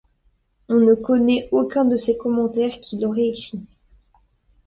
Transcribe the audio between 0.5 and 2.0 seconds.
On ne connait aucun de